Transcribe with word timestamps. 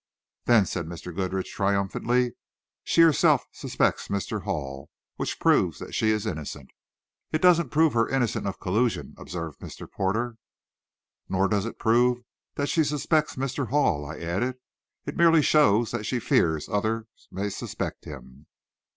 "Then," 0.45 0.65
said 0.65 0.87
Mr. 0.87 1.15
Goodrich 1.15 1.53
triumphantly, 1.53 2.33
"she 2.83 3.01
herself 3.01 3.45
suspects 3.51 4.07
Mr. 4.07 4.45
Hall, 4.45 4.89
which 5.17 5.39
proves 5.39 5.77
that 5.77 5.93
she 5.93 6.09
is 6.09 6.25
innocent." 6.25 6.71
"It 7.31 7.39
doesn't 7.39 7.69
prove 7.69 7.93
her 7.93 8.09
innocent 8.09 8.47
of 8.47 8.59
collusion," 8.59 9.13
observed 9.19 9.59
Mr. 9.59 9.87
Porter. 9.87 10.37
"Nor 11.29 11.47
does 11.47 11.67
it 11.67 11.77
prove 11.77 12.23
that 12.55 12.65
she 12.67 12.83
suspects 12.83 13.35
Mr. 13.35 13.67
Hall," 13.67 14.03
I 14.03 14.17
added. 14.17 14.55
"It 15.05 15.17
merely 15.17 15.43
shows 15.43 15.91
that 15.91 16.05
she 16.07 16.19
fears 16.19 16.67
others 16.67 17.05
may 17.29 17.49
suspect 17.49 18.05
him." 18.05 18.47